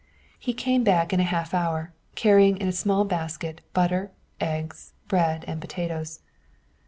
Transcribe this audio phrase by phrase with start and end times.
[0.39, 5.45] He came back in a half hour, carrying in a small basket butter, eggs, bread
[5.47, 6.21] and potatoes.